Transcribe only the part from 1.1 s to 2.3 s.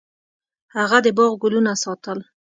باغ ګلونه ساتل.